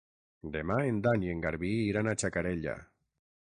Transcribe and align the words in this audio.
Demà 0.53 0.77
en 0.93 1.01
Dan 1.07 1.25
i 1.25 1.29
en 1.33 1.43
Garbí 1.45 1.71
iran 1.91 2.09
a 2.09 2.17
Xacarella. 2.23 2.75